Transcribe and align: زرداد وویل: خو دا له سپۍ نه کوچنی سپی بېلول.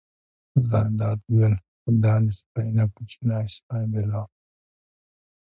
زرداد 0.69 1.19
وویل: 1.23 1.53
خو 1.79 1.89
دا 2.03 2.13
له 2.23 2.31
سپۍ 2.39 2.67
نه 2.77 2.85
کوچنی 2.95 3.45
سپی 3.55 3.83
بېلول. 3.91 4.27